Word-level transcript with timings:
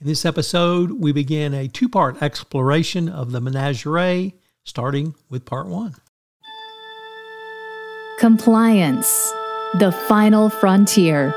In 0.00 0.06
this 0.06 0.24
episode, 0.24 0.92
we 1.00 1.10
begin 1.10 1.52
a 1.52 1.66
two 1.66 1.88
part 1.88 2.22
exploration 2.22 3.08
of 3.08 3.32
the 3.32 3.40
menagerie, 3.40 4.36
starting 4.62 5.16
with 5.28 5.44
part 5.44 5.66
one. 5.66 5.96
Compliance, 8.20 9.08
the 9.80 9.90
final 10.06 10.50
frontier. 10.50 11.34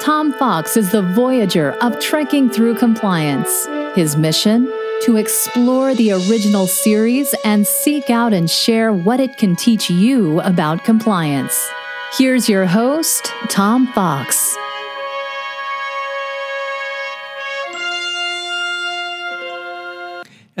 Tom 0.00 0.32
Fox 0.34 0.76
is 0.76 0.92
the 0.92 1.02
voyager 1.02 1.72
of 1.82 1.98
trekking 1.98 2.48
through 2.48 2.76
compliance. 2.76 3.66
His 3.96 4.16
mission? 4.16 4.72
To 5.06 5.16
explore 5.16 5.92
the 5.94 6.12
original 6.12 6.68
series 6.68 7.34
and 7.44 7.66
seek 7.66 8.08
out 8.08 8.32
and 8.32 8.48
share 8.48 8.92
what 8.92 9.18
it 9.18 9.36
can 9.36 9.56
teach 9.56 9.90
you 9.90 10.40
about 10.42 10.84
compliance. 10.84 11.68
Here's 12.16 12.48
your 12.48 12.66
host, 12.66 13.32
Tom 13.48 13.88
Fox. 13.94 14.56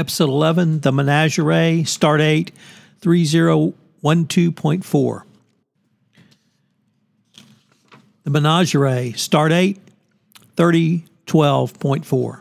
Episode 0.00 0.30
11, 0.30 0.80
The 0.80 0.92
Menagerie, 0.92 1.84
Stardate, 1.84 2.52
3012.4. 3.02 5.22
The 8.24 8.30
Menagerie, 8.30 9.12
Stardate, 9.12 9.78
3012.4. 10.56 12.40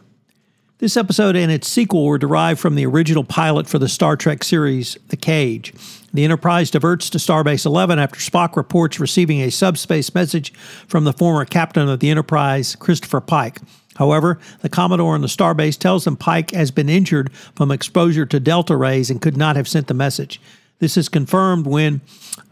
This 0.78 0.96
episode 0.96 1.36
and 1.36 1.52
its 1.52 1.68
sequel 1.68 2.06
were 2.06 2.18
derived 2.18 2.62
from 2.62 2.76
the 2.76 2.86
original 2.86 3.26
pilot 3.26 3.68
for 3.68 3.78
the 3.78 3.90
Star 3.90 4.16
Trek 4.16 4.46
series, 4.46 4.98
The 5.10 5.18
Cage. 5.18 5.74
The 6.14 6.24
Enterprise 6.24 6.72
diverts 6.72 7.10
to 7.10 7.18
Starbase 7.18 7.66
11 7.66 8.00
after 8.00 8.22
Spock 8.22 8.56
reports 8.56 9.02
receiving 9.02 9.42
a 9.42 9.52
subspace 9.52 10.16
message 10.16 10.54
from 10.88 11.04
the 11.04 11.12
former 11.12 11.44
captain 11.44 11.90
of 11.90 12.00
the 12.00 12.10
Enterprise, 12.10 12.78
Christopher 12.78 13.20
Pike. 13.20 13.60
However, 14.00 14.40
the 14.62 14.70
Commodore 14.70 15.14
on 15.14 15.22
the 15.22 15.28
starbase 15.28 15.78
tells 15.78 16.06
them 16.06 16.16
Pike 16.16 16.52
has 16.52 16.72
been 16.72 16.88
injured 16.88 17.34
from 17.34 17.70
exposure 17.70 18.26
to 18.26 18.40
delta 18.40 18.78
rays 18.78 19.10
and 19.10 19.22
could 19.22 19.36
not 19.36 19.58
have 19.58 19.68
sent 19.68 19.88
the 19.88 19.94
message. 19.94 20.40
This 20.80 20.96
is 20.96 21.10
confirmed 21.10 21.68
when 21.68 22.00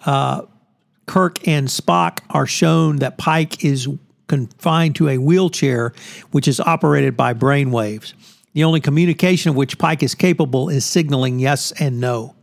uh, 0.06 0.42
Kirk 1.06 1.48
and 1.48 1.70
Spock 1.70 2.20
are 2.32 2.46
shown 2.46 2.98
that 2.98 3.18
Pike 3.18 3.64
is 3.64 3.88
confined 4.28 4.98
to 4.98 5.08
a 5.08 5.20
wheelchair, 5.20 5.94
which 6.32 6.50
is 6.50 6.60
operated 6.60 7.16
by 7.16 7.34
brainwaves. 7.34 8.14
The 8.52 8.66
only 8.66 8.82
communication 8.82 9.50
of 9.50 9.56
which 9.56 9.78
Pike 9.78 10.04
is 10.04 10.16
capable 10.16 10.68
is 10.68 10.84
signaling 10.84 11.40
yes 11.40 11.72
and 11.80 12.02
no. 12.02 12.36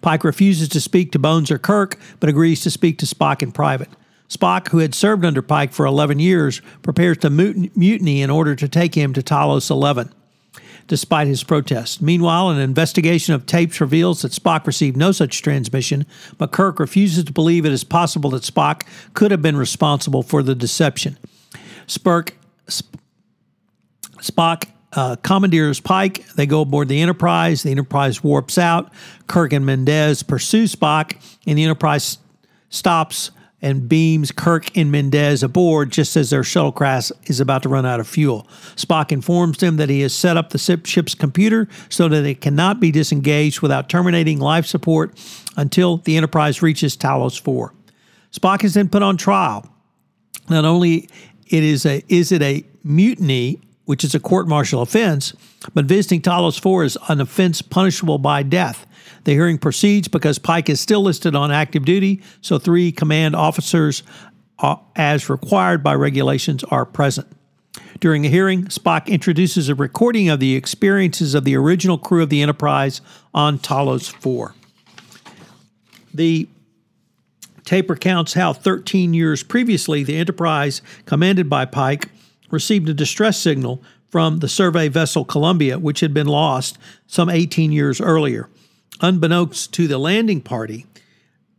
Pike 0.00 0.24
refuses 0.24 0.68
to 0.70 0.80
speak 0.80 1.12
to 1.12 1.20
Bones 1.20 1.52
or 1.52 1.58
Kirk, 1.58 2.00
but 2.18 2.28
agrees 2.28 2.62
to 2.62 2.70
speak 2.72 2.98
to 2.98 3.06
Spock 3.06 3.42
in 3.42 3.52
private. 3.52 3.90
Spock, 4.30 4.68
who 4.68 4.78
had 4.78 4.94
served 4.94 5.24
under 5.24 5.42
Pike 5.42 5.72
for 5.72 5.84
11 5.84 6.20
years, 6.20 6.62
prepares 6.82 7.18
to 7.18 7.30
mutiny 7.30 8.22
in 8.22 8.30
order 8.30 8.54
to 8.54 8.68
take 8.68 8.94
him 8.94 9.12
to 9.12 9.22
Talos 9.22 9.70
11, 9.70 10.12
despite 10.86 11.26
his 11.26 11.42
protest. 11.42 12.00
Meanwhile, 12.00 12.50
an 12.50 12.58
investigation 12.58 13.34
of 13.34 13.44
tapes 13.44 13.80
reveals 13.80 14.22
that 14.22 14.30
Spock 14.30 14.68
received 14.68 14.96
no 14.96 15.10
such 15.10 15.42
transmission, 15.42 16.06
but 16.38 16.52
Kirk 16.52 16.78
refuses 16.78 17.24
to 17.24 17.32
believe 17.32 17.66
it 17.66 17.72
is 17.72 17.82
possible 17.82 18.30
that 18.30 18.44
Spock 18.44 18.86
could 19.14 19.32
have 19.32 19.42
been 19.42 19.56
responsible 19.56 20.22
for 20.22 20.44
the 20.44 20.54
deception. 20.54 21.18
Spurk, 21.88 22.30
Sp- 22.70 23.02
Spock 24.18 24.68
uh, 24.92 25.16
commandeers 25.16 25.80
Pike. 25.80 26.24
They 26.36 26.46
go 26.46 26.60
aboard 26.60 26.86
the 26.86 27.00
Enterprise. 27.00 27.64
The 27.64 27.72
Enterprise 27.72 28.22
warps 28.22 28.58
out. 28.58 28.92
Kirk 29.26 29.52
and 29.52 29.66
Mendez 29.66 30.22
pursue 30.22 30.64
Spock, 30.64 31.16
and 31.48 31.58
the 31.58 31.64
Enterprise 31.64 32.18
stops 32.68 33.32
and 33.62 33.88
beams 33.88 34.32
Kirk 34.32 34.76
and 34.76 34.90
Mendez 34.90 35.42
aboard 35.42 35.90
just 35.90 36.16
as 36.16 36.30
their 36.30 36.42
shuttlecraft 36.42 37.12
is 37.28 37.40
about 37.40 37.62
to 37.62 37.68
run 37.68 37.86
out 37.86 38.00
of 38.00 38.08
fuel. 38.08 38.46
Spock 38.76 39.12
informs 39.12 39.58
them 39.58 39.76
that 39.76 39.88
he 39.88 40.00
has 40.00 40.14
set 40.14 40.36
up 40.36 40.50
the 40.50 40.58
ship's 40.58 41.14
computer 41.14 41.68
so 41.88 42.08
that 42.08 42.24
it 42.24 42.40
cannot 42.40 42.80
be 42.80 42.90
disengaged 42.90 43.60
without 43.60 43.88
terminating 43.88 44.38
life 44.38 44.66
support 44.66 45.18
until 45.56 45.98
the 45.98 46.16
Enterprise 46.16 46.62
reaches 46.62 46.96
Talos 46.96 47.40
4. 47.40 47.74
Spock 48.32 48.64
is 48.64 48.74
then 48.74 48.88
put 48.88 49.02
on 49.02 49.16
trial. 49.16 49.66
Not 50.48 50.64
only 50.64 51.08
it 51.46 51.62
is 51.64 51.84
a 51.84 52.02
is 52.08 52.32
it 52.32 52.42
a 52.42 52.64
mutiny, 52.82 53.60
which 53.90 54.04
is 54.04 54.14
a 54.14 54.20
court 54.20 54.46
martial 54.46 54.82
offense, 54.82 55.32
but 55.74 55.84
visiting 55.84 56.22
Talos 56.22 56.60
4 56.60 56.84
is 56.84 56.96
an 57.08 57.20
offense 57.20 57.60
punishable 57.60 58.18
by 58.18 58.40
death. 58.40 58.86
The 59.24 59.32
hearing 59.32 59.58
proceeds 59.58 60.06
because 60.06 60.38
Pike 60.38 60.68
is 60.68 60.80
still 60.80 61.02
listed 61.02 61.34
on 61.34 61.50
active 61.50 61.84
duty, 61.84 62.22
so 62.40 62.56
three 62.56 62.92
command 62.92 63.34
officers, 63.34 64.04
uh, 64.60 64.76
as 64.94 65.28
required 65.28 65.82
by 65.82 65.96
regulations, 65.96 66.62
are 66.62 66.86
present. 66.86 67.26
During 67.98 68.22
the 68.22 68.28
hearing, 68.28 68.66
Spock 68.66 69.08
introduces 69.08 69.68
a 69.68 69.74
recording 69.74 70.28
of 70.28 70.38
the 70.38 70.54
experiences 70.54 71.34
of 71.34 71.42
the 71.42 71.56
original 71.56 71.98
crew 71.98 72.22
of 72.22 72.28
the 72.28 72.42
Enterprise 72.42 73.00
on 73.34 73.58
Talos 73.58 74.08
4. 74.08 74.54
The 76.14 76.48
tape 77.64 77.90
recounts 77.90 78.34
how 78.34 78.52
13 78.52 79.14
years 79.14 79.42
previously, 79.42 80.04
the 80.04 80.16
Enterprise, 80.16 80.80
commanded 81.06 81.50
by 81.50 81.64
Pike, 81.64 82.08
received 82.50 82.88
a 82.88 82.94
distress 82.94 83.38
signal 83.38 83.82
from 84.08 84.40
the 84.40 84.48
survey 84.48 84.88
vessel 84.88 85.24
Columbia, 85.24 85.78
which 85.78 86.00
had 86.00 86.12
been 86.12 86.26
lost 86.26 86.78
some 87.06 87.30
18 87.30 87.72
years 87.72 88.00
earlier. 88.00 88.48
Unbeknownst 89.00 89.72
to 89.74 89.86
the 89.86 89.98
landing 89.98 90.40
party, 90.40 90.86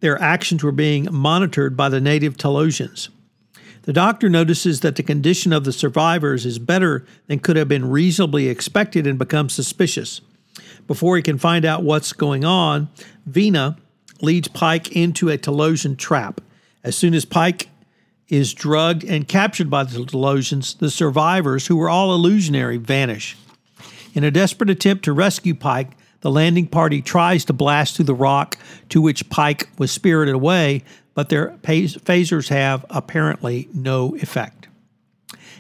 their 0.02 0.22
actions 0.22 0.64
were 0.64 0.72
being 0.72 1.08
monitored 1.12 1.78
by 1.78 1.90
the 1.90 2.02
native 2.02 2.38
Talosians. 2.38 3.10
The 3.84 3.94
doctor 3.94 4.30
notices 4.30 4.82
that 4.82 4.96
the 4.96 5.04
condition 5.04 5.54
of 5.54 5.64
the 5.64 5.74
survivors 5.74 6.46
is 6.46 6.60
better 6.60 7.06
than 7.28 7.40
could 7.40 7.56
have 7.56 7.68
been 7.68 7.90
reasonably 7.90 8.48
expected 8.48 9.08
and 9.08 9.18
becomes 9.18 9.54
suspicious. 9.54 10.22
Before 10.86 11.16
he 11.16 11.24
can 11.24 11.40
find 11.40 11.66
out 11.66 11.84
what's 11.84 12.14
going 12.14 12.46
on, 12.46 12.90
Vina 13.26 13.78
leads 14.22 14.48
Pike 14.50 14.92
into 14.92 15.30
a 15.30 15.38
Talosian 15.38 15.98
trap. 15.98 16.42
As 16.84 16.96
soon 16.96 17.16
as 17.16 17.26
Pike 17.26 17.70
is 18.32 18.54
drugged 18.54 19.04
and 19.04 19.28
captured 19.28 19.70
by 19.70 19.84
the 19.84 20.00
Talosians, 20.00 20.78
the 20.78 20.90
survivors, 20.90 21.68
who 21.68 21.76
were 21.76 21.90
all 21.90 22.16
illusionary, 22.16 22.78
vanish. 22.78 23.38
In 24.14 24.24
a 24.24 24.32
desperate 24.32 24.70
attempt 24.70 25.04
to 25.04 25.14
rescue 25.14 25.54
Pike, 25.54 25.92
the 26.22 26.32
landing 26.32 26.68
party 26.68 27.02
tries 27.02 27.44
to 27.46 27.54
blast 27.54 27.98
through 27.98 28.06
the 28.06 28.14
rock 28.14 28.58
to 28.88 29.02
which 29.02 29.30
Pike 29.30 29.68
was 29.78 29.92
spirited 29.92 30.34
away, 30.34 30.84
but 31.14 31.28
their 31.28 31.58
phasers 31.64 32.48
have 32.48 32.86
apparently 32.90 33.68
no 33.74 34.16
effect. 34.16 34.70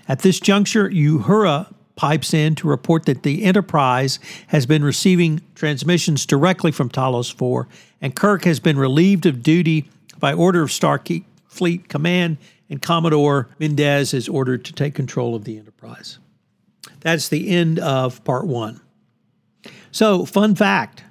At 0.07 0.19
this 0.19 0.39
juncture, 0.39 0.89
Uhura 0.89 1.73
pipes 1.97 2.33
in 2.33 2.55
to 2.55 2.67
report 2.69 3.05
that 3.05 3.23
the 3.23 3.43
Enterprise 3.43 4.17
has 4.47 4.65
been 4.65 4.83
receiving 4.83 5.41
transmissions 5.55 6.25
directly 6.25 6.71
from 6.71 6.89
Talos 6.89 7.33
4, 7.33 7.67
and 8.01 8.15
Kirk 8.15 8.45
has 8.45 8.61
been 8.61 8.77
relieved 8.77 9.25
of 9.25 9.43
duty 9.43 9.89
by 10.19 10.31
order 10.33 10.61
of 10.61 10.69
Starfleet 10.69 11.89
Command, 11.89 12.37
and 12.71 12.81
Commodore 12.81 13.49
Mendez 13.59 14.13
is 14.13 14.29
ordered 14.29 14.63
to 14.65 14.73
take 14.73 14.95
control 14.95 15.35
of 15.35 15.43
the 15.43 15.57
Enterprise. 15.57 16.17
That's 17.01 17.27
the 17.27 17.49
end 17.49 17.77
of 17.77 18.23
part 18.23 18.47
one. 18.47 18.79
So, 19.91 20.25
fun 20.25 20.55
fact 20.55 21.03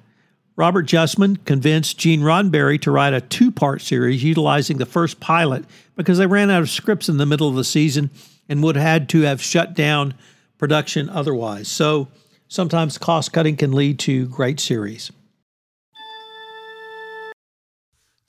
Robert 0.56 0.86
Justman 0.86 1.44
convinced 1.44 1.98
Gene 1.98 2.22
Roddenberry 2.22 2.80
to 2.80 2.90
write 2.90 3.12
a 3.12 3.20
two 3.20 3.52
part 3.52 3.82
series 3.82 4.24
utilizing 4.24 4.78
the 4.78 4.86
first 4.86 5.20
pilot 5.20 5.66
because 5.96 6.16
they 6.16 6.26
ran 6.26 6.50
out 6.50 6.62
of 6.62 6.70
scripts 6.70 7.10
in 7.10 7.18
the 7.18 7.26
middle 7.26 7.48
of 7.48 7.56
the 7.56 7.64
season 7.64 8.10
and 8.48 8.62
would 8.62 8.76
have 8.76 8.84
had 8.84 9.08
to 9.10 9.20
have 9.22 9.42
shut 9.42 9.74
down 9.74 10.14
production 10.56 11.10
otherwise. 11.10 11.68
So, 11.68 12.08
sometimes 12.48 12.96
cost 12.96 13.34
cutting 13.34 13.56
can 13.56 13.72
lead 13.72 13.98
to 14.00 14.26
great 14.28 14.60
series. 14.60 15.12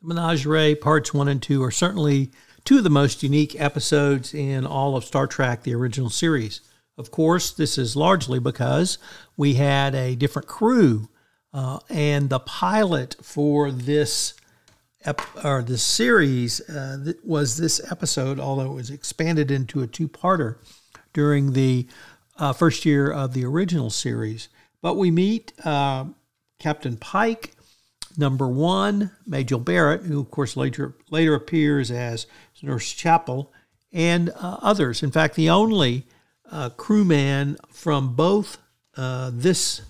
The 0.01 0.07
Menagerie 0.07 0.75
Parts 0.75 1.13
1 1.13 1.29
and 1.29 1.41
2 1.41 1.63
are 1.63 1.71
certainly 1.71 2.31
two 2.63 2.77
of 2.77 2.83
the 2.83 2.89
most 2.89 3.23
unique 3.23 3.59
episodes 3.59 4.33
in 4.33 4.65
all 4.65 4.95
of 4.95 5.05
Star 5.05 5.27
Trek, 5.27 5.63
the 5.63 5.75
original 5.75 6.09
series. 6.09 6.61
Of 6.97 7.11
course, 7.11 7.51
this 7.51 7.77
is 7.77 7.95
largely 7.95 8.39
because 8.39 8.97
we 9.37 9.55
had 9.55 9.95
a 9.95 10.15
different 10.15 10.47
crew, 10.47 11.09
uh, 11.53 11.79
and 11.89 12.29
the 12.29 12.39
pilot 12.39 13.15
for 13.21 13.71
this 13.71 14.33
ep- 15.03 15.43
or 15.43 15.61
this 15.63 15.83
series 15.83 16.61
uh, 16.69 17.01
th- 17.03 17.17
was 17.23 17.57
this 17.57 17.81
episode, 17.91 18.39
although 18.39 18.71
it 18.71 18.75
was 18.75 18.89
expanded 18.89 19.51
into 19.51 19.81
a 19.81 19.87
two-parter 19.87 20.57
during 21.13 21.53
the 21.53 21.87
uh, 22.37 22.53
first 22.53 22.85
year 22.85 23.11
of 23.11 23.33
the 23.33 23.45
original 23.45 23.89
series. 23.89 24.49
But 24.81 24.95
we 24.95 25.11
meet 25.11 25.53
uh, 25.65 26.05
Captain 26.59 26.97
Pike, 26.97 27.55
number 28.17 28.47
one, 28.47 29.11
Majel 29.25 29.59
Barrett, 29.59 30.01
who 30.03 30.19
of 30.19 30.31
course 30.31 30.55
later 30.57 30.95
later 31.09 31.33
appears 31.33 31.91
as 31.91 32.27
Nurse 32.61 32.91
Chapel, 32.91 33.51
and 33.91 34.29
uh, 34.29 34.57
others. 34.61 35.03
In 35.03 35.11
fact, 35.11 35.35
the 35.35 35.49
only 35.49 36.05
uh, 36.49 36.69
crewman 36.69 37.57
from 37.69 38.15
both 38.15 38.57
uh, 38.97 39.31
this 39.33 39.81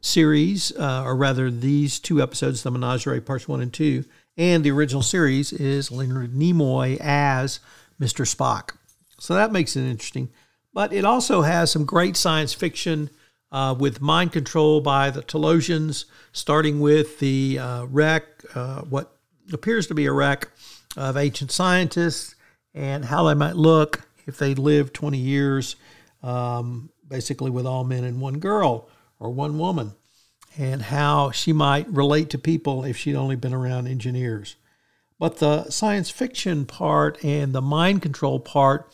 series, 0.00 0.72
uh, 0.76 1.02
or 1.04 1.14
rather 1.14 1.50
these 1.50 1.98
two 1.98 2.22
episodes, 2.22 2.62
The 2.62 2.70
Menagerie 2.70 3.20
Parts 3.20 3.46
1 3.46 3.60
and 3.60 3.72
2, 3.72 4.04
and 4.36 4.64
the 4.64 4.70
original 4.70 5.02
series 5.02 5.52
is 5.52 5.90
Leonard 5.90 6.32
Nimoy 6.32 6.96
as 7.00 7.60
Mr. 8.00 8.24
Spock. 8.24 8.70
So 9.18 9.34
that 9.34 9.52
makes 9.52 9.76
it 9.76 9.82
interesting. 9.82 10.30
but 10.72 10.92
it 10.92 11.04
also 11.04 11.42
has 11.42 11.70
some 11.70 11.84
great 11.84 12.16
science 12.16 12.54
fiction 12.54 13.10
uh, 13.52 13.74
with 13.78 14.00
mind 14.00 14.32
control 14.32 14.80
by 14.80 15.10
the 15.10 15.22
Talosians, 15.22 16.04
starting 16.32 16.80
with 16.80 17.18
the 17.18 17.58
uh, 17.58 17.84
wreck, 17.86 18.24
uh, 18.54 18.82
what 18.82 19.16
appears 19.52 19.86
to 19.88 19.94
be 19.94 20.06
a 20.06 20.12
wreck 20.12 20.48
of 20.96 21.16
ancient 21.16 21.50
scientists, 21.50 22.34
and 22.74 23.04
how 23.04 23.24
they 23.24 23.34
might 23.34 23.56
look 23.56 24.08
if 24.26 24.38
they 24.38 24.54
lived 24.54 24.94
20 24.94 25.18
years, 25.18 25.76
um, 26.22 26.90
basically 27.08 27.50
with 27.50 27.66
all 27.66 27.84
men 27.84 28.04
and 28.04 28.20
one 28.20 28.38
girl 28.38 28.88
or 29.18 29.30
one 29.30 29.58
woman, 29.58 29.92
and 30.56 30.82
how 30.82 31.30
she 31.30 31.52
might 31.52 31.88
relate 31.88 32.30
to 32.30 32.38
people 32.38 32.84
if 32.84 32.96
she'd 32.96 33.16
only 33.16 33.36
been 33.36 33.54
around 33.54 33.88
engineers. 33.88 34.56
But 35.18 35.38
the 35.38 35.68
science 35.70 36.08
fiction 36.08 36.64
part 36.64 37.22
and 37.24 37.52
the 37.52 37.60
mind 37.60 38.02
control 38.02 38.40
part 38.40 38.90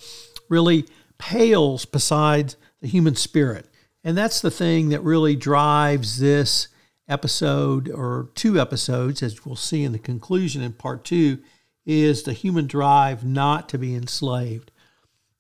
really 0.48 0.86
pales 1.18 1.84
beside 1.84 2.54
the 2.80 2.88
human 2.88 3.14
spirit. 3.14 3.66
And 4.06 4.16
that's 4.16 4.40
the 4.40 4.52
thing 4.52 4.90
that 4.90 5.02
really 5.02 5.34
drives 5.34 6.20
this 6.20 6.68
episode 7.08 7.90
or 7.90 8.30
two 8.36 8.60
episodes, 8.60 9.20
as 9.20 9.44
we'll 9.44 9.56
see 9.56 9.82
in 9.82 9.90
the 9.90 9.98
conclusion 9.98 10.62
in 10.62 10.74
part 10.74 11.04
two, 11.04 11.40
is 11.84 12.22
the 12.22 12.32
human 12.32 12.68
drive 12.68 13.24
not 13.24 13.68
to 13.70 13.78
be 13.78 13.96
enslaved. 13.96 14.70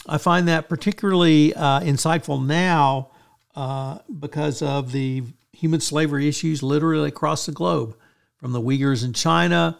I 0.08 0.18
find 0.18 0.48
that 0.48 0.68
particularly 0.68 1.54
uh, 1.54 1.78
insightful 1.78 2.44
now 2.44 3.12
uh, 3.54 3.98
because 4.18 4.62
of 4.62 4.90
the 4.90 5.22
human 5.52 5.78
slavery 5.78 6.26
issues 6.26 6.60
literally 6.60 7.06
across 7.06 7.46
the 7.46 7.52
globe, 7.52 7.96
from 8.34 8.50
the 8.50 8.60
Uyghurs 8.60 9.04
in 9.04 9.12
China 9.12 9.78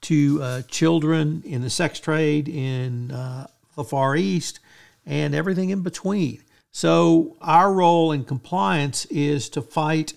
to 0.00 0.42
uh, 0.42 0.62
children 0.62 1.40
in 1.46 1.62
the 1.62 1.70
sex 1.70 2.00
trade 2.00 2.48
in 2.48 3.12
uh, 3.12 3.46
the 3.76 3.84
Far 3.84 4.16
East 4.16 4.58
and 5.06 5.36
everything 5.36 5.70
in 5.70 5.82
between. 5.82 6.42
So, 6.76 7.36
our 7.40 7.72
role 7.72 8.10
in 8.10 8.24
compliance 8.24 9.04
is 9.04 9.48
to 9.50 9.62
fight 9.62 10.14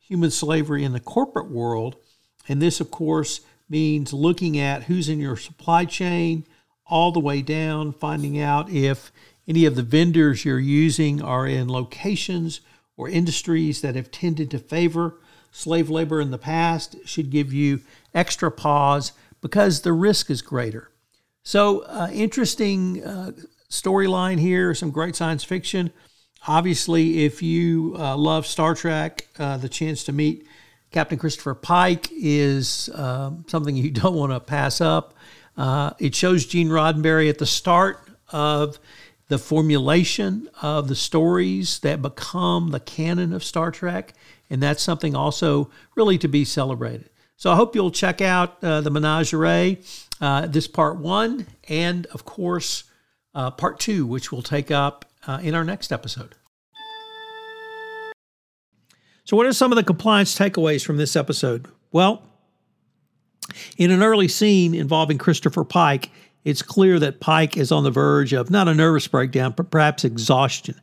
human 0.00 0.32
slavery 0.32 0.82
in 0.82 0.92
the 0.92 0.98
corporate 0.98 1.48
world. 1.48 1.94
And 2.48 2.60
this, 2.60 2.80
of 2.80 2.90
course, 2.90 3.42
means 3.68 4.12
looking 4.12 4.58
at 4.58 4.82
who's 4.82 5.08
in 5.08 5.20
your 5.20 5.36
supply 5.36 5.84
chain 5.84 6.46
all 6.84 7.12
the 7.12 7.20
way 7.20 7.42
down, 7.42 7.92
finding 7.92 8.40
out 8.40 8.68
if 8.68 9.12
any 9.46 9.64
of 9.64 9.76
the 9.76 9.84
vendors 9.84 10.44
you're 10.44 10.58
using 10.58 11.22
are 11.22 11.46
in 11.46 11.68
locations 11.68 12.60
or 12.96 13.08
industries 13.08 13.80
that 13.80 13.94
have 13.94 14.10
tended 14.10 14.50
to 14.50 14.58
favor 14.58 15.20
slave 15.52 15.88
labor 15.88 16.20
in 16.20 16.32
the 16.32 16.38
past, 16.38 16.96
should 17.04 17.30
give 17.30 17.52
you 17.52 17.82
extra 18.12 18.50
pause 18.50 19.12
because 19.40 19.82
the 19.82 19.92
risk 19.92 20.28
is 20.28 20.42
greater. 20.42 20.90
So, 21.44 21.82
uh, 21.82 22.10
interesting 22.12 23.04
uh, 23.04 23.30
storyline 23.70 24.38
here, 24.38 24.74
some 24.74 24.90
great 24.90 25.16
science 25.16 25.44
fiction. 25.44 25.92
Obviously, 26.46 27.24
if 27.24 27.42
you 27.42 27.94
uh, 27.98 28.16
love 28.16 28.46
Star 28.46 28.74
Trek, 28.74 29.28
uh, 29.38 29.56
the 29.56 29.68
chance 29.68 30.04
to 30.04 30.12
meet 30.12 30.46
Captain 30.90 31.18
Christopher 31.18 31.54
Pike 31.54 32.08
is 32.12 32.90
um, 32.94 33.44
something 33.48 33.76
you 33.76 33.90
don't 33.90 34.14
want 34.14 34.32
to 34.32 34.40
pass 34.40 34.80
up. 34.80 35.14
Uh, 35.56 35.92
it 35.98 36.14
shows 36.14 36.46
Gene 36.46 36.68
Roddenberry 36.68 37.28
at 37.28 37.38
the 37.38 37.46
start 37.46 38.08
of 38.32 38.78
the 39.28 39.38
formulation 39.38 40.48
of 40.60 40.88
the 40.88 40.94
stories 40.96 41.78
that 41.80 42.02
become 42.02 42.70
the 42.70 42.80
canon 42.80 43.32
of 43.32 43.44
Star 43.44 43.70
Trek, 43.70 44.14
and 44.48 44.60
that's 44.60 44.82
something 44.82 45.14
also 45.14 45.70
really 45.94 46.18
to 46.18 46.28
be 46.28 46.44
celebrated. 46.44 47.10
So 47.36 47.52
I 47.52 47.56
hope 47.56 47.74
you'll 47.74 47.92
check 47.92 48.20
out 48.20 48.62
uh, 48.62 48.80
the 48.80 48.90
Menagerie, 48.90 49.80
uh, 50.20 50.46
this 50.46 50.66
part 50.66 50.96
one, 50.96 51.46
and 51.68 52.06
of 52.06 52.24
course, 52.24 52.84
uh, 53.34 53.50
part 53.50 53.78
two, 53.78 54.06
which 54.06 54.32
we'll 54.32 54.42
take 54.42 54.70
up 54.70 55.04
uh, 55.26 55.38
in 55.42 55.54
our 55.54 55.64
next 55.64 55.92
episode. 55.92 56.34
So, 59.24 59.36
what 59.36 59.46
are 59.46 59.52
some 59.52 59.70
of 59.70 59.76
the 59.76 59.84
compliance 59.84 60.36
takeaways 60.36 60.84
from 60.84 60.96
this 60.96 61.14
episode? 61.14 61.66
Well, 61.92 62.22
in 63.76 63.90
an 63.90 64.02
early 64.02 64.28
scene 64.28 64.74
involving 64.74 65.18
Christopher 65.18 65.64
Pike, 65.64 66.10
it's 66.44 66.62
clear 66.62 66.98
that 66.98 67.20
Pike 67.20 67.56
is 67.56 67.70
on 67.70 67.84
the 67.84 67.90
verge 67.90 68.32
of 68.32 68.50
not 68.50 68.66
a 68.68 68.74
nervous 68.74 69.06
breakdown, 69.06 69.54
but 69.56 69.70
perhaps 69.70 70.04
exhaustion. 70.04 70.80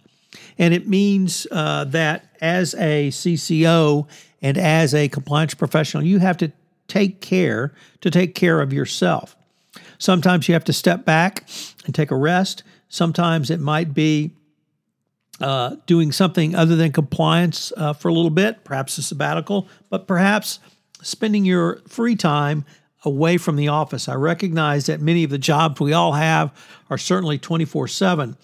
And 0.58 0.74
it 0.74 0.88
means 0.88 1.48
uh, 1.52 1.86
that 1.86 2.26
as 2.42 2.74
a 2.76 3.10
CCO 3.10 4.08
and 4.42 4.58
as 4.58 4.94
a 4.94 5.10
compliance 5.10 5.54
professional, 5.54 6.04
you 6.04 6.20
have 6.20 6.38
to 6.38 6.52
take 6.88 7.22
care 7.22 7.74
to 8.02 8.12
take 8.12 8.36
care 8.36 8.62
of 8.62 8.72
yourself. 8.72 9.36
Sometimes 9.98 10.48
you 10.48 10.54
have 10.54 10.64
to 10.66 10.74
step 10.74 11.06
back 11.06 11.48
and 11.86 11.94
take 11.94 12.12
a 12.12 12.16
rest. 12.16 12.64
Sometimes 12.90 13.50
it 13.50 13.60
might 13.60 13.94
be 13.94 14.32
uh, 15.40 15.76
doing 15.86 16.12
something 16.12 16.56
other 16.56 16.76
than 16.76 16.92
compliance 16.92 17.72
uh, 17.78 17.94
for 17.94 18.08
a 18.08 18.14
little 18.14 18.32
bit, 18.32 18.64
perhaps 18.64 18.98
a 18.98 19.04
sabbatical, 19.04 19.68
but 19.90 20.08
perhaps 20.08 20.60
spending 21.02 21.46
your 21.46 21.82
free 21.88 22.16
time 22.16 22.66
away 23.06 23.38
from 23.38 23.56
the 23.56 23.68
office. 23.68 24.08
I 24.10 24.16
recognize 24.16 24.88
that 24.88 25.00
many 25.00 25.24
of 25.24 25.30
the 25.30 25.38
jobs 25.38 25.80
we 25.80 25.94
all 25.94 26.14
have 26.14 26.52
are 26.90 26.98
certainly 26.98 27.38
24 27.38 27.88
7, 27.88 28.36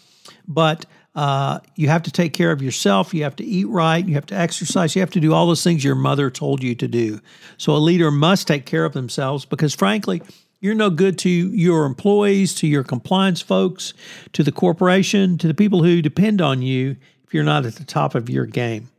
but 0.48 0.86
uh, 1.16 1.60
you 1.76 1.90
have 1.90 2.04
to 2.04 2.12
take 2.12 2.34
care 2.34 2.52
of 2.52 2.62
yourself. 2.62 3.14
You 3.14 3.24
have 3.24 3.36
to 3.36 3.44
eat 3.44 3.68
right. 3.68 4.06
You 4.06 4.16
have 4.16 4.26
to 4.28 4.36
exercise. 4.36 4.96
You 4.96 5.02
have 5.02 5.12
to 5.12 5.20
do 5.20 5.34
all 5.34 5.46
those 5.46 5.64
things 5.64 5.84
your 5.84 5.96
mother 5.96 6.32
told 6.32 6.64
you 6.64 6.74
to 6.76 6.88
do. 6.88 7.20
So 7.58 7.76
a 7.76 7.78
leader 7.78 8.10
must 8.10 8.48
take 8.48 8.66
care 8.66 8.86
of 8.86 8.94
themselves 8.94 9.46
because, 9.46 9.76
frankly, 9.76 10.24
you're 10.63 10.74
no 10.74 10.89
good 10.89 11.18
to 11.19 11.30
your 11.30 11.86
employees, 11.86 12.56
to 12.56 12.68
your 12.68 12.86
compliance 12.86 13.42
folks, 13.42 13.94
to 14.31 14.44
the 14.44 14.51
corporation, 14.51 15.38
to 15.38 15.45
the 15.45 15.54
people 15.54 15.83
who 15.83 16.01
depend 16.01 16.39
on 16.39 16.62
you 16.62 16.95
if 17.25 17.33
you're 17.33 17.44
not 17.44 17.65
at 17.65 17.75
the 17.75 17.83
top 17.83 18.15
of 18.15 18.30
your 18.30 18.45
game. 18.45 18.89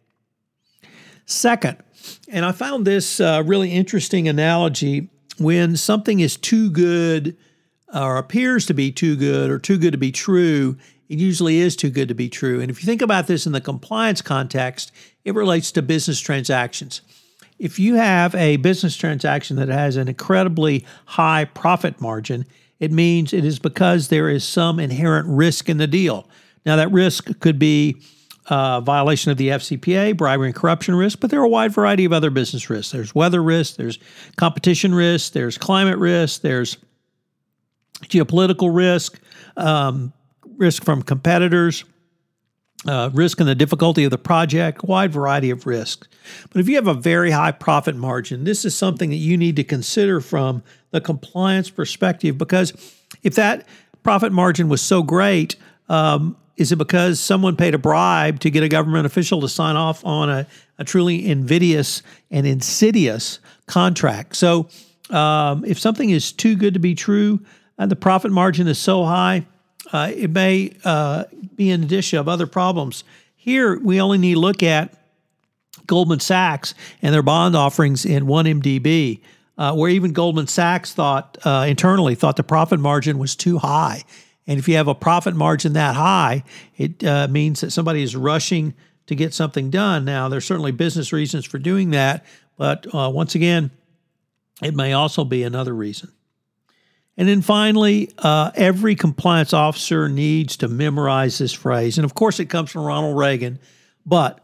Second, 1.24 1.78
and 2.28 2.44
I 2.44 2.52
found 2.52 2.86
this 2.86 3.18
uh, 3.18 3.42
really 3.46 3.72
interesting 3.72 4.28
analogy 4.28 5.08
when 5.38 5.74
something 5.78 6.20
is 6.20 6.36
too 6.36 6.68
good 6.68 7.34
or 7.94 8.18
appears 8.18 8.66
to 8.66 8.74
be 8.74 8.92
too 8.92 9.16
good 9.16 9.50
or 9.50 9.58
too 9.58 9.78
good 9.78 9.92
to 9.92 9.98
be 9.98 10.12
true, 10.12 10.76
it 11.08 11.18
usually 11.18 11.60
is 11.60 11.76
too 11.76 11.88
good 11.88 12.08
to 12.08 12.14
be 12.14 12.28
true. 12.28 12.60
And 12.60 12.70
if 12.70 12.82
you 12.82 12.86
think 12.86 13.00
about 13.00 13.26
this 13.26 13.46
in 13.46 13.52
the 13.52 13.60
compliance 13.62 14.20
context, 14.20 14.92
it 15.24 15.34
relates 15.34 15.72
to 15.72 15.80
business 15.80 16.20
transactions 16.20 17.00
if 17.58 17.78
you 17.78 17.94
have 17.94 18.34
a 18.34 18.56
business 18.56 18.96
transaction 18.96 19.56
that 19.56 19.68
has 19.68 19.96
an 19.96 20.08
incredibly 20.08 20.84
high 21.06 21.44
profit 21.44 22.00
margin, 22.00 22.46
it 22.80 22.90
means 22.90 23.32
it 23.32 23.44
is 23.44 23.58
because 23.58 24.08
there 24.08 24.28
is 24.28 24.44
some 24.44 24.80
inherent 24.80 25.28
risk 25.28 25.68
in 25.68 25.78
the 25.78 25.86
deal. 25.86 26.28
Now, 26.66 26.76
that 26.76 26.90
risk 26.90 27.38
could 27.40 27.58
be 27.58 27.96
uh, 28.46 28.80
violation 28.80 29.30
of 29.30 29.38
the 29.38 29.48
FCPA, 29.48 30.16
bribery 30.16 30.48
and 30.48 30.54
corruption 30.54 30.94
risk, 30.94 31.20
but 31.20 31.30
there 31.30 31.40
are 31.40 31.44
a 31.44 31.48
wide 31.48 31.72
variety 31.72 32.04
of 32.04 32.12
other 32.12 32.30
business 32.30 32.68
risks. 32.68 32.92
There's 32.92 33.14
weather 33.14 33.42
risk, 33.42 33.76
there's 33.76 33.98
competition 34.36 34.94
risk, 34.94 35.32
there's 35.32 35.56
climate 35.56 35.98
risk, 35.98 36.42
there's 36.42 36.76
geopolitical 38.02 38.74
risk, 38.74 39.18
um, 39.56 40.12
risk 40.58 40.84
from 40.84 41.02
competitors 41.02 41.84
uh, 42.86 43.10
risk 43.12 43.40
and 43.40 43.48
the 43.48 43.54
difficulty 43.54 44.04
of 44.04 44.10
the 44.10 44.18
project, 44.18 44.84
wide 44.84 45.12
variety 45.12 45.50
of 45.50 45.66
risks. 45.66 46.08
But 46.50 46.60
if 46.60 46.68
you 46.68 46.76
have 46.76 46.86
a 46.86 46.94
very 46.94 47.30
high 47.30 47.52
profit 47.52 47.96
margin, 47.96 48.44
this 48.44 48.64
is 48.64 48.74
something 48.76 49.10
that 49.10 49.16
you 49.16 49.36
need 49.36 49.56
to 49.56 49.64
consider 49.64 50.20
from 50.20 50.62
the 50.90 51.00
compliance 51.00 51.70
perspective 51.70 52.38
because 52.38 52.72
if 53.22 53.34
that 53.34 53.66
profit 54.02 54.32
margin 54.32 54.68
was 54.68 54.80
so 54.82 55.02
great, 55.02 55.56
um, 55.88 56.36
is 56.56 56.70
it 56.70 56.76
because 56.76 57.18
someone 57.18 57.56
paid 57.56 57.74
a 57.74 57.78
bribe 57.78 58.38
to 58.40 58.50
get 58.50 58.62
a 58.62 58.68
government 58.68 59.06
official 59.06 59.40
to 59.40 59.48
sign 59.48 59.76
off 59.76 60.04
on 60.04 60.30
a, 60.30 60.46
a 60.78 60.84
truly 60.84 61.26
invidious 61.26 62.02
and 62.30 62.46
insidious 62.46 63.40
contract? 63.66 64.36
So, 64.36 64.68
um, 65.10 65.64
if 65.64 65.78
something 65.78 66.10
is 66.10 66.32
too 66.32 66.56
good 66.56 66.74
to 66.74 66.80
be 66.80 66.94
true 66.94 67.40
and 67.76 67.90
the 67.90 67.96
profit 67.96 68.30
margin 68.30 68.68
is 68.68 68.78
so 68.78 69.04
high, 69.04 69.46
uh, 69.94 70.10
it 70.12 70.28
may 70.30 70.72
uh, 70.84 71.22
be 71.54 71.70
an 71.70 71.84
addition 71.84 72.18
of 72.18 72.28
other 72.28 72.48
problems. 72.48 73.04
Here, 73.36 73.78
we 73.78 74.00
only 74.00 74.18
need 74.18 74.34
to 74.34 74.40
look 74.40 74.60
at 74.64 74.92
Goldman 75.86 76.18
Sachs 76.18 76.74
and 77.00 77.14
their 77.14 77.22
bond 77.22 77.54
offerings 77.54 78.04
in 78.04 78.26
1MDB, 78.26 79.20
uh, 79.56 79.72
where 79.74 79.88
even 79.88 80.12
Goldman 80.12 80.48
Sachs 80.48 80.92
thought 80.92 81.38
uh, 81.44 81.66
internally 81.68 82.16
thought 82.16 82.34
the 82.34 82.42
profit 82.42 82.80
margin 82.80 83.18
was 83.18 83.36
too 83.36 83.58
high. 83.58 84.02
And 84.48 84.58
if 84.58 84.66
you 84.66 84.74
have 84.74 84.88
a 84.88 84.96
profit 84.96 85.36
margin 85.36 85.74
that 85.74 85.94
high, 85.94 86.42
it 86.76 87.04
uh, 87.04 87.28
means 87.28 87.60
that 87.60 87.70
somebody 87.70 88.02
is 88.02 88.16
rushing 88.16 88.74
to 89.06 89.14
get 89.14 89.32
something 89.32 89.70
done. 89.70 90.04
Now, 90.04 90.28
there's 90.28 90.44
certainly 90.44 90.72
business 90.72 91.12
reasons 91.12 91.44
for 91.44 91.58
doing 91.58 91.90
that, 91.90 92.26
but 92.58 92.92
uh, 92.92 93.10
once 93.14 93.36
again, 93.36 93.70
it 94.60 94.74
may 94.74 94.92
also 94.92 95.22
be 95.24 95.44
another 95.44 95.72
reason. 95.72 96.10
And 97.16 97.28
then 97.28 97.42
finally, 97.42 98.10
uh, 98.18 98.50
every 98.56 98.96
compliance 98.96 99.52
officer 99.52 100.08
needs 100.08 100.56
to 100.58 100.68
memorize 100.68 101.38
this 101.38 101.52
phrase. 101.52 101.96
And 101.96 102.04
of 102.04 102.14
course, 102.14 102.40
it 102.40 102.46
comes 102.46 102.70
from 102.70 102.84
Ronald 102.84 103.16
Reagan, 103.16 103.60
but 104.04 104.40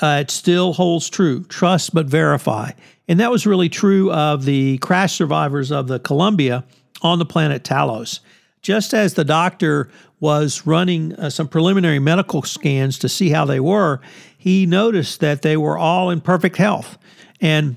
uh, 0.00 0.18
it 0.22 0.30
still 0.30 0.72
holds 0.72 1.10
true 1.10 1.44
trust 1.44 1.94
but 1.94 2.06
verify. 2.06 2.72
And 3.08 3.20
that 3.20 3.30
was 3.30 3.46
really 3.46 3.68
true 3.68 4.10
of 4.10 4.44
the 4.44 4.78
crash 4.78 5.14
survivors 5.14 5.70
of 5.70 5.86
the 5.86 5.98
Columbia 5.98 6.64
on 7.02 7.18
the 7.18 7.26
planet 7.26 7.62
Talos. 7.62 8.20
just 8.64 8.94
as 8.94 9.14
the 9.14 9.24
doctor 9.24 9.90
was 10.18 10.66
running 10.66 11.12
uh, 11.16 11.28
some 11.28 11.46
preliminary 11.46 11.98
medical 11.98 12.42
scans 12.42 12.98
to 12.98 13.08
see 13.08 13.28
how 13.28 13.44
they 13.44 13.60
were, 13.60 14.00
he 14.38 14.64
noticed 14.64 15.20
that 15.20 15.42
they 15.42 15.56
were 15.56 15.76
all 15.76 16.10
in 16.10 16.20
perfect 16.20 16.56
health. 16.56 16.96
And 17.40 17.76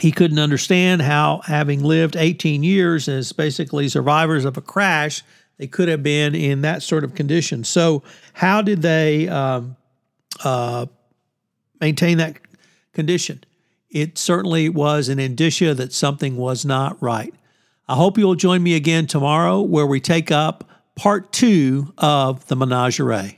he 0.00 0.12
couldn't 0.12 0.38
understand 0.38 1.02
how, 1.02 1.40
having 1.44 1.82
lived 1.82 2.16
18 2.16 2.62
years 2.62 3.08
as 3.08 3.32
basically 3.32 3.88
survivors 3.88 4.44
of 4.44 4.56
a 4.56 4.60
crash, 4.60 5.22
they 5.58 5.66
could 5.66 5.88
have 5.88 6.02
been 6.02 6.34
in 6.34 6.62
that 6.62 6.82
sort 6.82 7.04
of 7.04 7.14
condition. 7.14 7.64
So, 7.64 8.02
how 8.32 8.62
did 8.62 8.82
they 8.82 9.28
um, 9.28 9.76
uh, 10.44 10.86
maintain 11.80 12.18
that 12.18 12.38
condition? 12.92 13.42
It 13.90 14.18
certainly 14.18 14.68
was 14.68 15.08
an 15.08 15.18
indicia 15.18 15.74
that 15.74 15.92
something 15.92 16.36
was 16.36 16.64
not 16.64 17.00
right. 17.02 17.34
I 17.88 17.94
hope 17.94 18.18
you'll 18.18 18.34
join 18.34 18.62
me 18.62 18.74
again 18.74 19.06
tomorrow 19.06 19.62
where 19.62 19.86
we 19.86 19.98
take 19.98 20.30
up 20.30 20.68
part 20.94 21.32
two 21.32 21.94
of 21.96 22.46
the 22.48 22.56
menagerie. 22.56 23.37